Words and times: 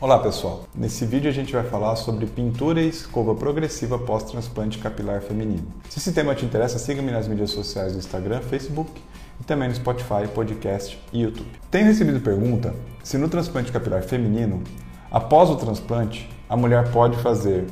Olá 0.00 0.16
pessoal, 0.20 0.60
nesse 0.72 1.04
vídeo 1.04 1.28
a 1.28 1.34
gente 1.34 1.52
vai 1.52 1.64
falar 1.64 1.96
sobre 1.96 2.24
pintura 2.24 2.80
e 2.80 2.88
escova 2.88 3.34
progressiva 3.34 3.98
pós-transplante 3.98 4.78
capilar 4.78 5.20
feminino. 5.20 5.66
Se 5.90 5.98
esse 5.98 6.12
tema 6.12 6.36
te 6.36 6.44
interessa, 6.44 6.78
siga-me 6.78 7.10
nas 7.10 7.26
mídias 7.26 7.50
sociais 7.50 7.94
do 7.94 7.98
Instagram, 7.98 8.40
Facebook 8.42 8.92
e 9.40 9.42
também 9.42 9.68
no 9.68 9.74
Spotify, 9.74 10.28
podcast 10.32 10.96
e 11.12 11.22
YouTube. 11.22 11.50
Tenho 11.68 11.86
recebido 11.86 12.20
pergunta 12.20 12.76
se 13.02 13.18
no 13.18 13.28
transplante 13.28 13.72
capilar 13.72 14.04
feminino, 14.04 14.62
após 15.10 15.50
o 15.50 15.56
transplante, 15.56 16.30
a 16.48 16.56
mulher 16.56 16.92
pode 16.92 17.16
fazer 17.16 17.66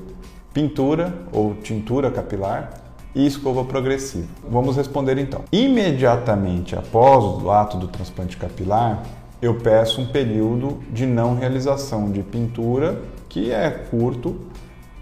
pintura 0.53 1.15
ou 1.33 1.55
tintura 1.55 2.11
capilar 2.11 2.75
e 3.15 3.25
escova 3.25 3.65
progressiva. 3.65 4.27
Vamos 4.51 4.77
responder 4.77 5.17
então. 5.17 5.45
Imediatamente 5.53 6.75
após 6.75 7.25
o 7.25 7.49
ato 7.53 7.77
do 7.77 7.87
transplante 7.87 8.37
capilar, 8.37 9.05
eu 9.41 9.55
peço 9.55 10.01
um 10.01 10.07
período 10.07 10.79
de 10.91 11.07
não 11.07 11.35
realização 11.35 12.11
de 12.11 12.23
pintura, 12.23 13.01
que 13.29 13.51
é 13.51 13.71
curto, 13.71 14.37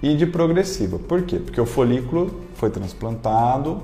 e 0.03 0.15
de 0.15 0.27
progressiva. 0.27 0.99
Por 0.99 1.23
quê? 1.23 1.39
Porque 1.39 1.61
o 1.61 1.65
folículo 1.65 2.41
foi 2.57 2.69
transplantado, 2.69 3.81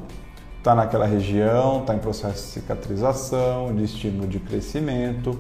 está 0.59 0.75
naquela 0.75 1.07
região, 1.07 1.81
está 1.81 1.95
em 1.95 1.99
processo 1.99 2.35
de 2.35 2.53
cicatrização, 2.53 3.75
de 3.75 3.85
estímulo 3.85 4.29
de 4.29 4.39
crescimento. 4.39 5.39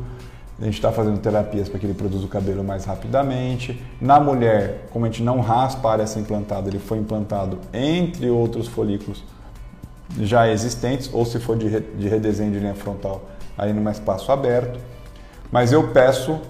A 0.59 0.65
gente 0.65 0.75
está 0.75 0.91
fazendo 0.91 1.19
terapias 1.19 1.69
para 1.69 1.79
que 1.79 1.87
ele 1.87 1.95
produza 1.95 2.25
o 2.25 2.29
cabelo 2.29 2.65
mais 2.65 2.85
rapidamente. 2.85 3.83
Na 4.01 4.19
mulher, 4.19 4.87
como 4.91 5.05
a 5.05 5.09
gente 5.09 5.23
não 5.23 5.41
raspa 5.41 5.89
a 5.89 5.93
área 5.93 6.05
a 6.05 6.07
ser 6.07 6.21
implantada, 6.21 6.69
ele 6.69 6.79
foi 6.79 6.99
implantado 6.99 7.59
entre 7.75 8.31
outros 8.31 8.67
folículos 8.67 9.23
já 10.19 10.51
existentes, 10.51 11.11
ou 11.13 11.25
se 11.25 11.39
for 11.39 11.57
de, 11.57 11.69
de 11.81 12.09
redesenho 12.09 12.53
de 12.53 12.59
linha 12.59 12.75
frontal, 12.75 13.23
aí 13.57 13.73
num 13.73 13.89
espaço 13.91 14.33
aberto. 14.33 14.81
Mas 15.51 15.73
eu 15.73 15.89
peço 15.89 16.41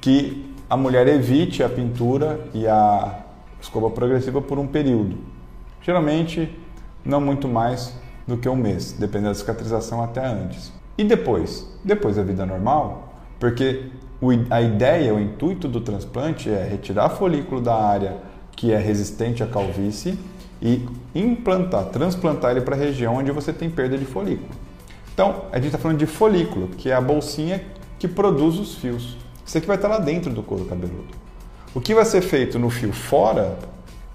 que 0.00 0.54
a 0.68 0.76
mulher 0.76 1.06
evite 1.08 1.62
a 1.62 1.68
pintura 1.68 2.40
e 2.54 2.66
a 2.66 3.20
escova 3.60 3.90
progressiva 3.90 4.40
por 4.40 4.58
um 4.58 4.66
período. 4.66 5.16
Geralmente, 5.82 6.56
não 7.04 7.20
muito 7.20 7.48
mais 7.48 7.94
do 8.26 8.36
que 8.36 8.48
um 8.48 8.56
mês, 8.56 8.92
dependendo 8.92 9.30
da 9.30 9.34
cicatrização 9.34 10.02
até 10.02 10.24
antes. 10.24 10.72
E 10.96 11.04
depois? 11.04 11.68
Depois 11.84 12.16
da 12.16 12.22
vida 12.22 12.46
normal, 12.46 13.14
porque 13.38 13.90
a 14.48 14.62
ideia, 14.62 15.14
o 15.14 15.20
intuito 15.20 15.68
do 15.68 15.80
transplante 15.80 16.48
é 16.48 16.66
retirar 16.66 17.10
folículo 17.10 17.60
da 17.60 17.74
área 17.74 18.16
que 18.52 18.72
é 18.72 18.78
resistente 18.78 19.42
à 19.42 19.46
calvície 19.46 20.18
e 20.62 20.86
implantar, 21.14 21.86
transplantar 21.86 22.52
ele 22.52 22.60
para 22.60 22.76
a 22.76 22.78
região 22.78 23.16
onde 23.16 23.30
você 23.30 23.52
tem 23.52 23.68
perda 23.68 23.98
de 23.98 24.04
folículo. 24.04 24.48
Então, 25.12 25.42
a 25.52 25.56
gente 25.56 25.66
está 25.66 25.78
falando 25.78 25.98
de 25.98 26.06
folículo, 26.06 26.68
que 26.68 26.88
é 26.88 26.94
a 26.94 27.00
bolsinha 27.00 27.60
que 28.04 28.08
produz 28.08 28.58
os 28.58 28.74
fios. 28.74 29.16
Isso 29.46 29.56
aqui 29.56 29.66
vai 29.66 29.76
estar 29.76 29.88
lá 29.88 29.98
dentro 29.98 30.30
do 30.30 30.42
couro 30.42 30.66
cabeludo. 30.66 31.08
O 31.74 31.80
que 31.80 31.94
vai 31.94 32.04
ser 32.04 32.20
feito 32.20 32.58
no 32.58 32.68
fio 32.68 32.92
fora, 32.92 33.56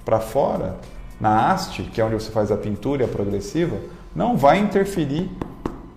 para 0.05 0.19
fora, 0.19 0.77
na 1.19 1.51
haste, 1.51 1.81
que 1.81 1.99
é 1.99 2.05
onde 2.05 2.13
você 2.13 2.31
faz 2.31 2.51
a 2.51 2.57
pintura 2.57 3.01
e 3.01 3.05
a 3.05 3.07
progressiva, 3.07 3.77
não 4.15 4.37
vai 4.37 4.59
interferir 4.59 5.27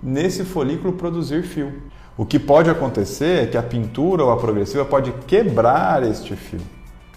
nesse 0.02 0.42
folículo 0.42 0.94
produzir 0.94 1.42
fio. 1.42 1.82
O 2.16 2.24
que 2.24 2.38
pode 2.38 2.70
acontecer 2.70 3.44
é 3.44 3.46
que 3.46 3.58
a 3.58 3.62
pintura 3.62 4.24
ou 4.24 4.30
a 4.30 4.38
progressiva 4.38 4.86
pode 4.86 5.12
quebrar 5.26 6.02
este 6.02 6.34
fio. 6.34 6.60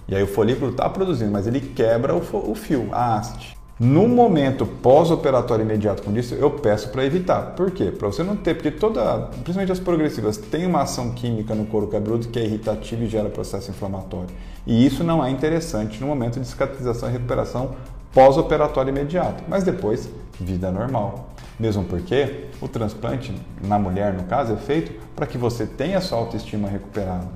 E 0.09 0.15
aí 0.15 0.23
o 0.23 0.27
folículo 0.27 0.71
está 0.71 0.89
produzindo, 0.89 1.31
mas 1.31 1.47
ele 1.47 1.61
quebra 1.61 2.13
o, 2.13 2.53
fio, 2.53 2.89
a 2.91 3.15
haste. 3.15 3.54
No 3.77 4.07
momento 4.07 4.65
pós-operatório 4.65 5.65
imediato 5.65 6.01
com 6.01 6.15
isso, 6.15 6.33
eu 6.33 6.49
peço 6.49 6.87
para 6.89 7.03
evitar. 7.03 7.55
Por 7.57 7.71
quê? 7.71 7.91
Para 7.91 8.07
você 8.07 8.23
não 8.23 8.37
ter, 8.37 8.53
porque 8.53 8.71
toda, 8.71 9.17
principalmente 9.43 9.73
as 9.73 9.81
progressivas, 9.81 10.37
tem 10.37 10.65
uma 10.65 10.83
ação 10.83 11.11
química 11.11 11.53
no 11.53 11.65
couro 11.65 11.87
cabeludo 11.87 12.29
que 12.29 12.39
é 12.39 12.45
irritativa 12.45 13.03
e 13.03 13.07
gera 13.07 13.27
processo 13.27 13.71
inflamatório. 13.71 14.29
E 14.65 14.85
isso 14.85 15.03
não 15.03 15.23
é 15.23 15.29
interessante 15.29 15.99
no 15.99 16.07
momento 16.07 16.39
de 16.39 16.47
cicatrização 16.47 17.09
e 17.09 17.11
recuperação 17.11 17.75
pós-operatório 18.13 18.91
imediato. 18.91 19.43
Mas 19.45 19.65
depois, 19.65 20.09
vida 20.39 20.71
normal. 20.71 21.31
Mesmo 21.59 21.83
porque 21.83 22.45
o 22.61 22.69
transplante, 22.69 23.35
na 23.61 23.77
mulher 23.77 24.13
no 24.13 24.23
caso, 24.23 24.53
é 24.53 24.57
feito 24.57 24.93
para 25.13 25.27
que 25.27 25.37
você 25.37 25.65
tenha 25.65 25.99
sua 25.99 26.17
autoestima 26.17 26.69
recuperada. 26.69 27.27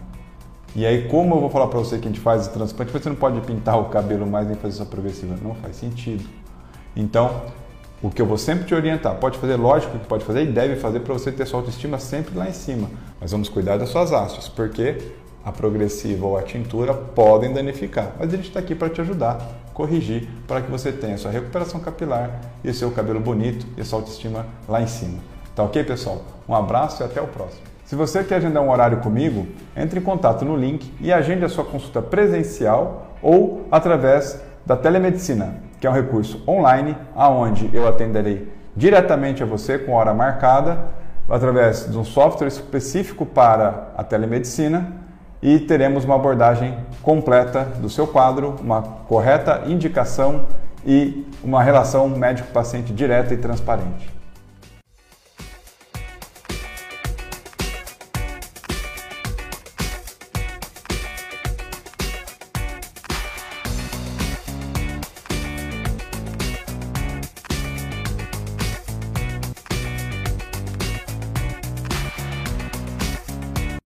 E 0.75 0.85
aí, 0.85 1.07
como 1.07 1.35
eu 1.35 1.39
vou 1.39 1.49
falar 1.49 1.67
para 1.67 1.79
você 1.79 1.97
que 1.97 2.07
a 2.07 2.11
gente 2.11 2.19
faz 2.19 2.47
o 2.47 2.51
transplante, 2.51 2.91
você 2.91 3.09
não 3.09 3.15
pode 3.15 3.41
pintar 3.41 3.79
o 3.79 3.85
cabelo 3.85 4.27
mais 4.27 4.47
nem 4.47 4.55
fazer 4.55 4.77
sua 4.77 4.85
progressiva. 4.85 5.35
Não 5.41 5.55
faz 5.55 5.75
sentido. 5.75 6.23
Então, 6.95 7.41
o 8.01 8.09
que 8.09 8.21
eu 8.21 8.25
vou 8.25 8.37
sempre 8.37 8.65
te 8.65 8.73
orientar, 8.73 9.15
pode 9.15 9.37
fazer, 9.37 9.55
lógico 9.55 9.97
que 9.97 10.05
pode 10.05 10.23
fazer 10.23 10.43
e 10.43 10.47
deve 10.47 10.75
fazer 10.75 11.01
para 11.01 11.13
você 11.13 11.31
ter 11.31 11.45
sua 11.45 11.59
autoestima 11.59 11.97
sempre 11.99 12.37
lá 12.37 12.47
em 12.47 12.53
cima. 12.53 12.89
Mas 13.19 13.31
vamos 13.31 13.49
cuidar 13.49 13.77
das 13.77 13.89
suas 13.89 14.11
hastes, 14.11 14.47
porque 14.47 14.97
a 15.43 15.51
progressiva 15.51 16.25
ou 16.25 16.37
a 16.37 16.43
tintura 16.43 16.93
podem 16.93 17.51
danificar. 17.51 18.13
Mas 18.19 18.33
a 18.33 18.37
gente 18.37 18.47
está 18.47 18.59
aqui 18.59 18.75
para 18.75 18.89
te 18.89 19.01
ajudar, 19.01 19.39
corrigir, 19.73 20.29
para 20.47 20.61
que 20.61 20.69
você 20.69 20.91
tenha 20.91 21.17
sua 21.17 21.31
recuperação 21.31 21.79
capilar 21.79 22.39
e 22.63 22.71
seu 22.73 22.91
cabelo 22.91 23.19
bonito 23.19 23.65
e 23.77 23.83
sua 23.83 23.99
autoestima 23.99 24.45
lá 24.67 24.81
em 24.81 24.87
cima. 24.87 25.19
Tá 25.55 25.63
ok, 25.63 25.83
pessoal? 25.83 26.21
Um 26.47 26.55
abraço 26.55 27.03
e 27.03 27.05
até 27.05 27.21
o 27.21 27.27
próximo. 27.27 27.68
Se 27.89 27.95
você 27.95 28.23
quer 28.23 28.35
agendar 28.35 28.61
um 28.61 28.69
horário 28.69 28.99
comigo, 28.99 29.47
entre 29.75 29.99
em 29.99 30.03
contato 30.03 30.45
no 30.45 30.55
link 30.55 30.93
e 31.01 31.11
agende 31.11 31.43
a 31.43 31.49
sua 31.49 31.65
consulta 31.65 32.03
presencial 32.03 33.15
ou 33.19 33.65
através 33.71 34.39
da 34.63 34.77
telemedicina, 34.77 35.55
que 35.81 35.87
é 35.87 35.89
um 35.89 35.93
recurso 35.93 36.43
online 36.47 36.95
aonde 37.15 37.67
eu 37.73 37.87
atenderei 37.87 38.47
diretamente 38.75 39.41
a 39.41 39.45
você 39.47 39.79
com 39.79 39.93
hora 39.93 40.13
marcada 40.13 40.85
através 41.27 41.89
de 41.89 41.97
um 41.97 42.03
software 42.03 42.49
específico 42.49 43.25
para 43.25 43.87
a 43.97 44.03
telemedicina 44.03 44.93
e 45.41 45.57
teremos 45.57 46.05
uma 46.05 46.13
abordagem 46.13 46.77
completa 47.01 47.63
do 47.63 47.89
seu 47.89 48.05
quadro, 48.05 48.57
uma 48.61 48.83
correta 48.83 49.63
indicação 49.65 50.45
e 50.85 51.25
uma 51.43 51.63
relação 51.63 52.07
médico-paciente 52.07 52.93
direta 52.93 53.33
e 53.33 53.37
transparente. 53.37 54.18